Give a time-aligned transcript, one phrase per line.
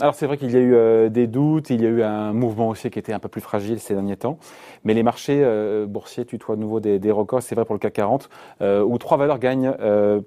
[0.00, 2.32] Alors c'est vrai qu'il y a eu euh, des doutes, il y a eu un
[2.32, 4.38] mouvement aussi qui était un peu plus fragile ces derniers temps,
[4.82, 7.78] mais les marchés euh, boursiers tutoient de nouveau des, des records, c'est vrai pour le
[7.78, 8.28] CAC 40,
[8.60, 9.72] euh, où trois valeurs gagnent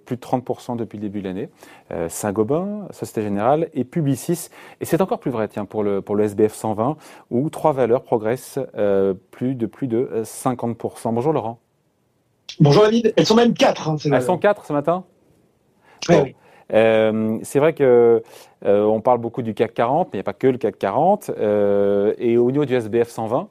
[0.05, 1.49] plus de 30% depuis le début de l'année.
[2.07, 4.49] Saint-Gobain, Société Générale et Publicis,
[4.79, 6.95] et c'est encore plus vrai tiens, pour, le, pour le SBF 120,
[7.31, 8.59] où trois valeurs progressent
[9.31, 11.13] plus de plus de 50%.
[11.13, 11.59] Bonjour Laurent.
[12.59, 13.89] Bonjour David, elles sont même quatre.
[13.89, 15.03] Hein, elles sont quatre ce matin?
[16.09, 16.35] Oui.
[16.73, 18.23] Euh, c'est vrai que
[18.65, 20.77] euh, on parle beaucoup du CAC 40, mais il n'y a pas que le CAC
[20.77, 21.31] 40.
[21.37, 23.47] Euh, et au niveau du SBF 120,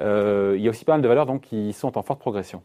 [0.00, 2.62] il y a aussi pas mal de valeurs donc, qui sont en forte progression.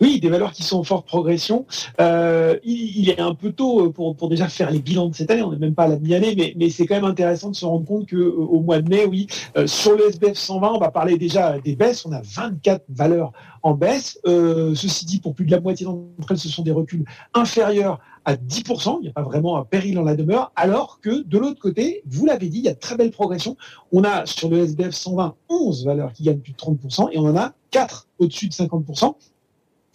[0.00, 1.66] Oui, des valeurs qui sont en forte progression.
[1.98, 5.42] il, est un peu tôt pour, pour, déjà faire les bilans de cette année.
[5.42, 7.64] On n'est même pas à la mi-année, mais, mais c'est quand même intéressant de se
[7.64, 9.26] rendre compte qu'au mois de mai, oui,
[9.66, 12.04] sur le SBF 120, on va parler déjà des baisses.
[12.06, 13.32] On a 24 valeurs
[13.62, 14.18] en baisse.
[14.24, 18.36] ceci dit, pour plus de la moitié d'entre elles, ce sont des reculs inférieurs à
[18.36, 21.58] 10%, il n'y a pas vraiment un péril dans la demeure, alors que de l'autre
[21.58, 23.56] côté, vous l'avez dit, il y a de très belle progression.
[23.90, 27.22] On a sur le SBF 120 11 valeurs qui gagnent plus de 30% et on
[27.22, 29.14] en a 4 au-dessus de 50%.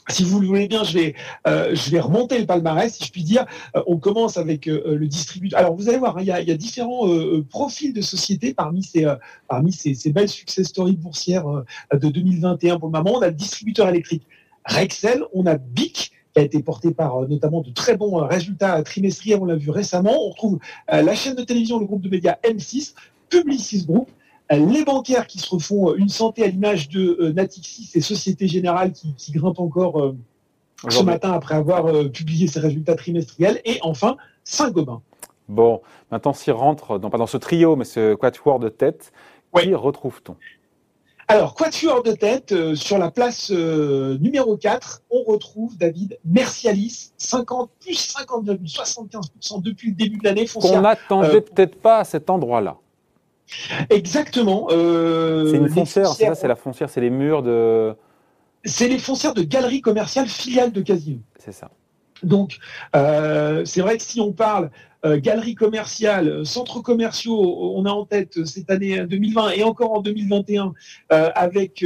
[0.09, 1.15] Si vous le voulez bien, je vais,
[1.47, 3.45] euh, je vais remonter le palmarès, si je puis dire.
[3.75, 5.59] Euh, on commence avec euh, le distributeur.
[5.59, 7.07] Alors, vous allez voir, hein, il, y y a, différents
[7.49, 9.05] profils de sociétés parmi ces,
[9.47, 11.45] parmi ces, ces, belles success stories boursières
[11.93, 13.17] de 2021 pour le moment.
[13.17, 14.27] On a le distributeur électrique
[14.65, 18.25] Rexel, on a BIC, qui a été porté par euh, notamment de très bons euh,
[18.25, 20.13] résultats trimestriels, on l'a vu récemment.
[20.13, 20.59] On retrouve
[20.91, 22.93] euh, la chaîne de télévision, le groupe de médias M6,
[23.29, 24.09] Publicis Group,
[24.52, 29.13] les bancaires qui se refont une santé à l'image de Natixis et Société Générale qui,
[29.16, 30.13] qui grimpent encore
[30.89, 35.02] ce matin après avoir publié ses résultats trimestriels, et enfin Saint-Gobain.
[35.47, 39.11] Bon, maintenant s'y rentre, non pas dans ce trio, mais ce quatuor de tête,
[39.55, 40.36] qui retrouve-t-on?
[41.27, 47.11] Alors, quatuor de tête, euh, sur la place euh, numéro 4, on retrouve David Mercialis,
[47.17, 50.45] 50 plus 50,75% depuis le début de l'année.
[50.47, 52.77] Qu'on n'attendait euh, peut-être pas à cet endroit-là.
[53.89, 54.67] Exactement.
[54.70, 57.95] c'est une foncière, c'est ça, c'est la foncière, c'est les murs de.
[58.65, 61.20] C'est les foncières de galeries commerciales filiales de Casino.
[61.37, 61.70] C'est ça.
[62.23, 62.58] Donc,
[62.93, 64.70] c'est vrai que si on parle euh,
[65.03, 70.02] galeries commerciales, euh, centres commerciaux, on a en tête cette année 2020 et encore en
[70.02, 70.73] 2021
[71.11, 71.86] euh, avec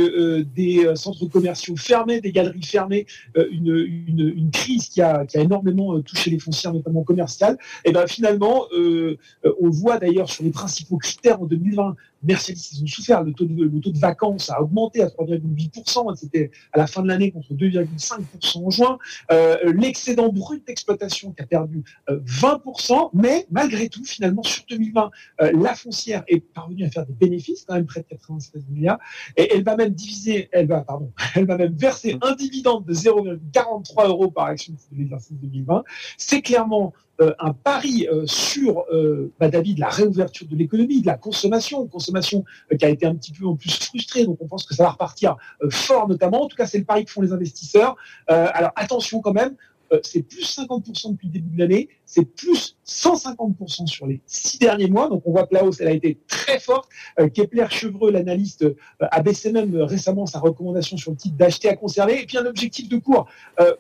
[0.56, 3.76] des centres commerciaux fermés, des galeries fermées, une,
[4.08, 7.58] une, une, crise qui a, qui a énormément touché les foncières, notamment commerciales.
[7.86, 12.88] Et ben finalement, on voit d'ailleurs sur les principaux critères en 2020 Mercedes, ils ont
[12.88, 13.24] souffert.
[13.24, 16.16] Le taux de, le taux de vacances a augmenté à 3,8%.
[16.16, 18.98] C'était à la fin de l'année contre 2,5% en juin.
[19.32, 23.06] Euh, L'excédent brut d'exploitation qui a perdu 20%.
[23.06, 25.12] Euh, mais malgré tout, finalement, sur 2020,
[25.42, 29.00] euh, la foncière est parvenue à faire des bénéfices, quand même près de 96 milliards.
[29.36, 32.94] Et elle va même diviser, elle va, pardon, elle va même verser un dividende de
[32.94, 35.84] 0,43 euros par action de l'exercice 2020.
[36.18, 36.94] C'est clairement
[37.40, 42.44] un pari euh, sur, euh, bah, David, la réouverture de l'économie, de la consommation, consommation
[42.78, 44.90] qui a été un petit peu en plus frustrée, donc on pense que ça va
[44.92, 45.36] repartir
[45.70, 46.44] fort notamment.
[46.44, 47.96] En tout cas, c'est le pari que font les investisseurs.
[48.28, 52.78] alors attention quand même, euh, c'est plus 50% depuis le début de l'année, c'est plus
[52.88, 55.10] 150% sur les six derniers mois.
[55.10, 56.90] Donc on voit que la hausse, elle a été très forte.
[57.20, 61.70] Euh, Kepler Chevreux, l'analyste, euh, a baissé même récemment sa recommandation sur le titre d'acheter
[61.70, 62.22] à conserver.
[62.22, 63.28] Et puis un objectif de cours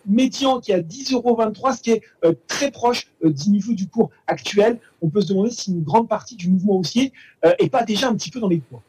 [0.06, 2.02] médian qui est à 10,23 euros, ce qui est
[2.48, 4.80] très proche du niveau du cours actuel.
[5.02, 7.14] On peut se demander si une grande partie du mouvement haussier
[7.44, 8.82] est pas déjà un petit peu dans les cours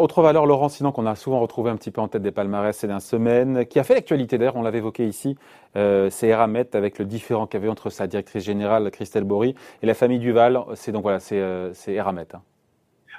[0.00, 2.76] autre valeur, Laurent, sinon qu'on a souvent retrouvé un petit peu en tête des palmarès
[2.76, 5.36] ces dernières semaines, qui a fait l'actualité d'ailleurs, on l'avait évoqué ici,
[5.76, 9.54] euh, c'est Eramet avec le différent qu'il y avait entre sa directrice générale, Christelle Bory,
[9.82, 10.58] et la famille Duval.
[10.74, 12.26] C'est donc voilà, c'est euh, Eramet.
[12.34, 12.42] Hein.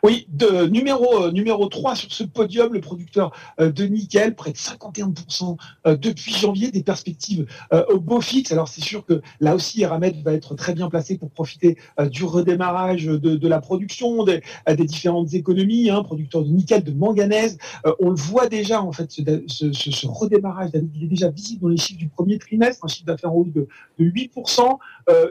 [0.06, 3.32] Oui, de, numéro, euh, numéro 3 sur ce podium, le producteur
[3.62, 5.56] euh, de nickel, près de 51%
[5.88, 7.48] euh, depuis janvier, des perspectives
[7.90, 8.52] au beau fixe.
[8.52, 11.78] Alors c'est sûr que là aussi, Eramet va être très bien placé pour profiter
[12.12, 14.42] du redémarrage de, de la production, des,
[14.86, 17.58] différentes économies, hein, producteur de nickel, de manganèse.
[18.00, 21.70] on le voit déjà, en fait, ce, ce, ce, redémarrage, il est déjà visible dans
[21.70, 23.68] les chiffres du premier trimestre, un chiffre d'affaires en hausse de,
[24.00, 24.78] de 8%,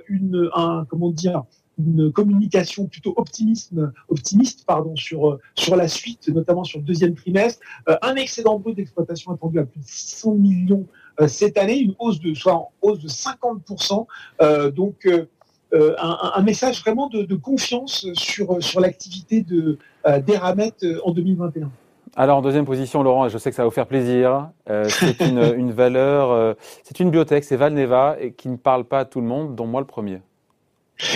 [0.09, 1.43] une, un, comment dire,
[1.79, 3.73] une communication plutôt optimiste,
[4.09, 7.61] optimiste pardon, sur, sur la suite, notamment sur le deuxième trimestre.
[7.89, 10.87] Euh, un excédent brut d'exploitation attendu à plus de 600 millions
[11.21, 14.07] euh, cette année, une hausse de, soit en hausse de 50%.
[14.41, 15.09] Euh, donc,
[15.75, 19.79] un, message vraiment de, confiance sur, sur l'activité de
[20.27, 21.71] d'Eramet en 2021.
[22.15, 24.51] Alors en deuxième position, Laurent, je sais que ça va vous faire plaisir.
[24.67, 29.05] c'est une, une, valeur, c'est une biotech, c'est Valneva, et qui ne parle pas à
[29.07, 30.21] tout le monde, dont moi le premier.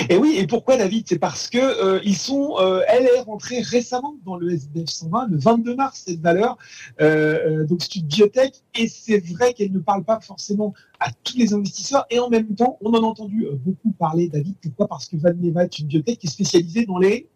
[0.09, 1.07] Et oui, et pourquoi David?
[1.09, 5.29] C'est parce que euh, ils sont, euh, elle est rentrée récemment dans le SBF 120
[5.31, 6.57] le 22 mars cette valeur.
[7.01, 11.37] Euh, donc c'est une biotech et c'est vrai qu'elle ne parle pas forcément à tous
[11.37, 14.55] les investisseurs et en même temps on en a entendu beaucoup parler David.
[14.63, 14.89] Pourquoi?
[14.89, 17.29] Parce que Valneva est une biotech qui est spécialisée dans les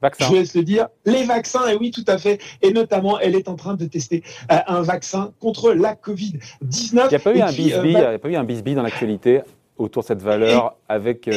[0.00, 0.28] Vaccins.
[0.30, 0.86] Je laisse le dire.
[1.06, 2.40] Les vaccins, et oui, tout à fait.
[2.62, 6.38] Et notamment, elle est en train de tester un vaccin contre la Covid-19.
[6.92, 9.40] Il n'y a pas eu un bisbee, il a pas eu un bisbee dans l'actualité
[9.76, 11.28] autour de cette valeur avec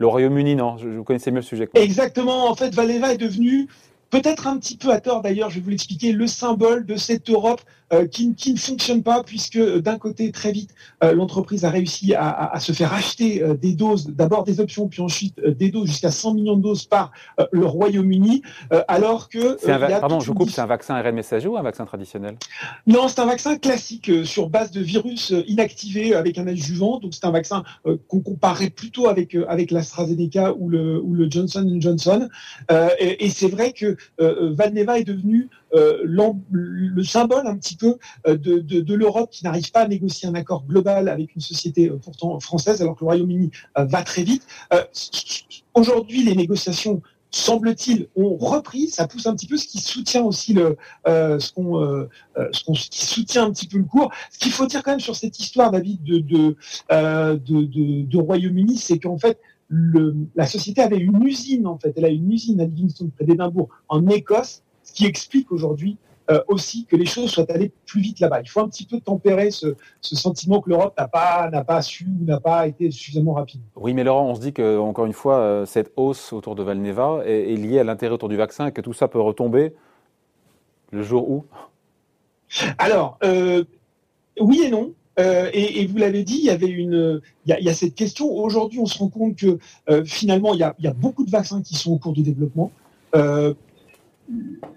[0.00, 1.68] le Royaume-Uni, non je, Vous connaissez mieux le sujet.
[1.74, 2.50] Exactement.
[2.50, 3.68] En fait, Valeva est devenu
[4.08, 7.30] peut-être un petit peu à tort d'ailleurs, je vais vous l'expliquer, le symbole de cette
[7.30, 7.60] Europe
[7.92, 10.70] euh, qui, ne fonctionne pas puisque euh, d'un côté très vite
[11.02, 15.40] euh, l'entreprise a réussi à, se faire acheter des doses, d'abord des options puis ensuite
[15.40, 17.10] des doses jusqu'à 100 millions de doses par
[17.52, 18.42] le Royaume-Uni,
[18.88, 19.56] alors que
[20.00, 22.36] pardon, je coupe, c'est un vaccin ARN messager ou un vaccin traditionnel?
[22.86, 27.24] Non, c'est un vaccin classique sur base de virus inactivé avec un adjuvant, donc c'est
[27.24, 27.62] un vaccin
[28.08, 32.28] qu'on comparait plutôt avec avec l'AstraZeneca ou le ou le Johnson Johnson,
[32.98, 37.76] et, et c'est vrai que Valneva est devenu le symbole un petit
[38.26, 41.96] euh, de, l'Europe qui n'arrive pas à négocier un accord global avec une société euh,
[41.96, 44.46] pourtant française, alors que le Royaume-Uni euh, va très vite.
[45.74, 47.00] Aujourd'hui, les négociations
[47.30, 48.88] semble-t-il, ont repris.
[48.88, 50.76] Ça pousse un petit peu, ce qui soutient aussi le,
[51.06, 52.08] ce qu'on,
[52.74, 54.10] qui soutient un petit peu le cours.
[54.32, 58.98] Ce qu'il faut dire quand même sur cette histoire, David, de de, de, Royaume-Uni, c'est
[58.98, 59.38] qu'en fait,
[59.68, 61.92] le, la société avait une usine en fait.
[61.96, 65.96] Elle a une usine à Livingston près d'Édimbourg en Écosse, ce qui explique aujourd'hui
[66.30, 68.40] euh, aussi que les choses soient allées plus vite là-bas.
[68.40, 72.04] Il faut un petit peu tempérer ce, sentiment que l'Europe n'a pas, n'a pas su
[72.04, 73.60] ou n'a pas été suffisamment rapide.
[73.76, 76.62] Oui, mais Laurent, on se dit que encore une fois, euh, cette hausse autour de
[76.62, 79.72] Valneva est, liée à l'intérêt autour du vaccin et que tout ça peut retomber
[80.92, 81.44] le jour où?
[82.78, 83.64] Alors, euh,
[84.40, 84.92] oui et non.
[85.18, 88.30] et, vous l'avez dit, il y avait une, il y a, cette question.
[88.32, 89.58] Aujourd'hui, on se rend compte que
[90.04, 92.22] finalement, il y, a, il y, a, beaucoup de vaccins qui sont au cours du
[92.22, 92.70] développement.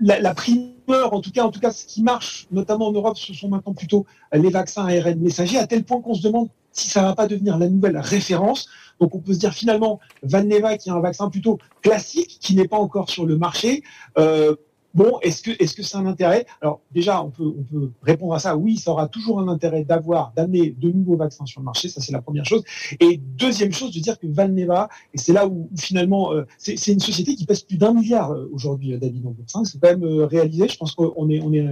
[0.02, 3.18] La, la prime en tout cas, en tout cas, ce qui marche, notamment en Europe,
[3.18, 6.90] ce sont maintenant plutôt les vaccins ARN messagers, à tel point qu'on se demande si
[6.90, 8.68] ça va pas devenir la nouvelle référence.
[9.00, 12.68] Donc, on peut se dire finalement, Valneva, qui est un vaccin plutôt classique, qui n'est
[12.68, 13.84] pas encore sur le marché,
[14.18, 14.56] euh,
[14.94, 16.46] Bon, est-ce que est-ce que c'est un intérêt?
[16.62, 18.56] Alors déjà, on peut on peut répondre à ça.
[18.56, 21.90] Oui, ça aura toujours un intérêt d'avoir d'amener de nouveaux vaccins sur le marché.
[21.90, 22.64] Ça, c'est la première chose.
[23.00, 27.00] Et deuxième chose, de dire que Valneva, et c'est là où, finalement, euh, c'est une
[27.00, 30.68] société qui pèse plus d'un milliard euh, aujourd'hui, euh, David en C'est quand même réalisé.
[30.68, 31.68] Je pense qu'on est on est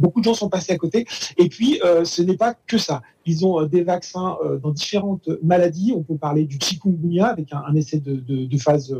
[0.00, 1.06] Beaucoup de gens sont passés à côté.
[1.36, 3.02] Et puis, ce n'est pas que ça.
[3.24, 5.92] Ils ont des vaccins dans différentes maladies.
[5.94, 8.96] On peut parler du chikungunya avec un, essai de, de, de, phase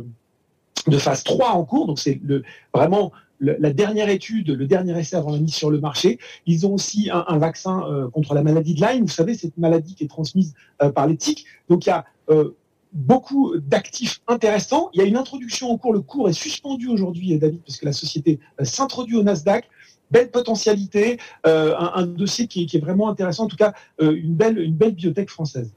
[0.86, 1.86] de phase 3 en cours.
[1.86, 3.10] Donc, c'est le, vraiment
[3.42, 6.18] la dernière étude, le dernier essai avant la mise sur le marché.
[6.46, 9.02] Ils ont aussi un, vaccin euh, contre la maladie de Lyme.
[9.02, 11.46] Vous savez, cette maladie qui est transmise euh, par les tiques.
[11.68, 12.54] Donc il y a euh,
[12.92, 14.90] beaucoup d'actifs intéressants.
[14.94, 15.92] Il y a une introduction en cours.
[15.92, 19.68] Le cours est suspendu aujourd'hui, David, parce que la société s'introduit au Nasdaq
[20.10, 24.94] belle potentialité, un, dossier qui est, vraiment intéressant, en tout cas une belle, une belle
[24.94, 25.72] biotech française.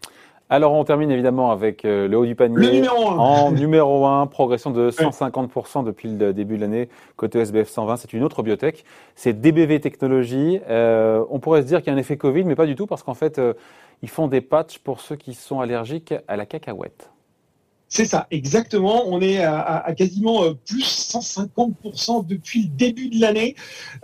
[0.48, 2.56] Alors on termine évidemment avec euh, le haut du panier.
[2.56, 3.18] Le numéro 1.
[3.18, 7.98] En numéro 1, progression de 150% depuis le début de l'année côté SBF 120.
[7.98, 8.86] C'est une autre biotech.
[9.16, 10.60] C'est DBV Technologies.
[10.70, 12.86] Euh, on pourrait se dire qu'il y a un effet Covid, mais pas du tout
[12.86, 13.54] parce qu'en fait, euh,
[14.04, 17.10] ils font des patchs pour ceux qui sont allergiques à la cacahuète.
[17.88, 19.08] C'est ça, exactement.
[19.08, 23.56] On est à, quasiment euh, plus 150% depuis le début de l'année.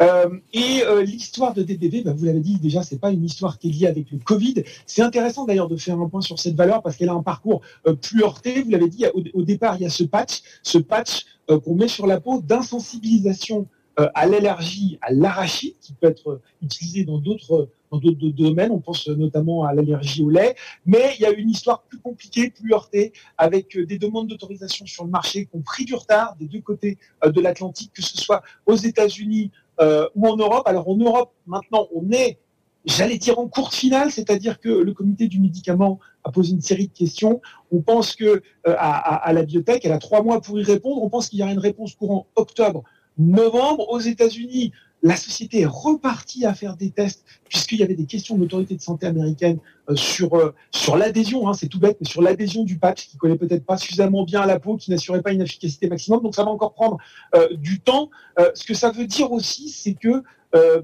[0.01, 3.57] Euh, et euh, l'histoire de DDV, bah, vous l'avez dit déjà, c'est pas une histoire
[3.57, 4.63] qui est liée avec le Covid.
[4.85, 7.61] C'est intéressant d'ailleurs de faire un point sur cette valeur parce qu'elle a un parcours
[8.01, 8.61] plus heurté.
[8.61, 12.07] Vous l'avez dit, au, départ, il y a ce patch, ce patch qu'on met sur
[12.07, 13.67] la peau d'insensibilisation
[13.97, 18.71] à l'allergie à l'arachide, qui peut être utilisé dans d'autres dans d'autres domaines.
[18.71, 20.55] On pense notamment à l'allergie au lait.
[20.85, 24.85] Mais il y a une histoire plus compliquée, plus heurtée, avec euh, des demandes d'autorisation
[24.85, 28.01] sur le marché qui ont pris du retard des deux côtés euh, de l'Atlantique, que
[28.01, 30.63] ce soit aux États-Unis euh, ou en Europe.
[30.65, 32.39] Alors en Europe, maintenant, on est
[32.83, 36.87] J'allais dire en courte finale, c'est-à-dire que le comité du médicament a posé une série
[36.87, 37.39] de questions.
[37.71, 41.03] On pense que à, la biotech, elle a trois mois pour y répondre.
[41.03, 42.83] On pense qu'il y aura une réponse courant octobre,
[43.19, 43.87] novembre.
[43.91, 44.71] Aux États-Unis,
[45.03, 48.75] la société est repartie à faire des tests puisqu'il y avait des questions de l'autorité
[48.75, 52.63] de santé américaine euh, sur euh, sur l'adhésion, hein, c'est tout bête, mais sur l'adhésion
[52.63, 55.87] du patch qui connaît peut-être pas suffisamment bien la peau, qui n'assurait pas une efficacité
[55.87, 56.21] maximum.
[56.21, 56.97] Donc ça va encore prendre
[57.35, 58.09] euh, du temps.
[58.55, 60.23] ce que ça veut dire aussi, c'est que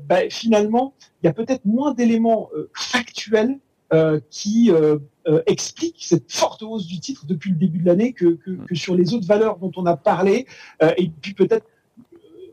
[0.07, 3.59] bah, finalement, il y a peut-être moins d'éléments factuels
[4.29, 4.71] qui
[5.45, 8.95] expliquent cette forte hausse du titre depuis le début de l'année que, que, que, sur
[8.95, 10.45] les autres valeurs dont on a parlé.
[10.81, 11.65] et puis peut-être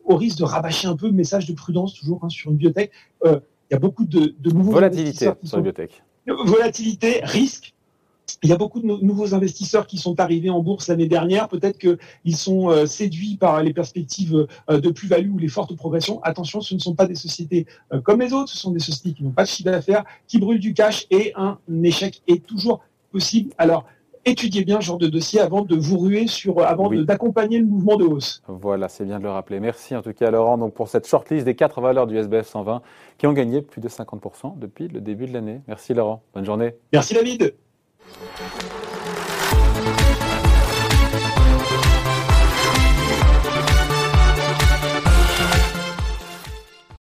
[0.04, 2.90] au risque de rabâcher un peu le message de prudence toujours hein, sur une biotech.
[3.24, 6.02] Euh, il y a beaucoup de, de nouveaux volatilité sur une biotech.
[6.26, 7.74] Volatilité, risque.
[8.42, 11.48] il y a beaucoup de nouveaux investisseurs qui sont arrivés en bourse l'année dernière.
[11.48, 16.22] Peut-être qu'ils sont euh, séduits par les perspectives euh, de plus-value ou les fortes progressions.
[16.22, 18.50] Attention, ce ne sont pas des sociétés euh, comme les autres.
[18.50, 21.32] Ce sont des sociétés qui n'ont pas de chiffre d'affaires, qui brûlent du cash et
[21.36, 22.80] un échec est toujours
[23.12, 23.52] possible.
[23.58, 23.84] Alors,
[24.24, 27.96] étudiez bien ce genre de dossier avant de vous ruer sur, avant d'accompagner le mouvement
[27.96, 28.42] de hausse.
[28.48, 29.60] Voilà, c'est bien de le rappeler.
[29.60, 32.82] Merci en tout cas Laurent donc pour cette shortlist des quatre valeurs du SBF 120
[33.18, 35.60] qui ont gagné plus de 50% depuis le début de l'année.
[35.68, 36.74] Merci Laurent, bonne journée.
[36.92, 37.54] Merci David.